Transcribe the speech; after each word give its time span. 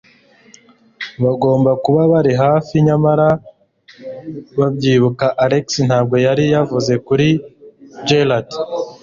Bagomba 1.23 1.71
kuba 1.83 2.01
bari 2.11 2.33
hafi, 2.43 2.73
nyamara, 2.87 3.27
mubyibuka, 4.55 5.25
Alex 5.43 5.65
ntabwo 5.87 6.15
yari 6.25 6.43
yavuze 6.53 6.93
kuri 7.07 7.27
Gerald. 8.07 8.49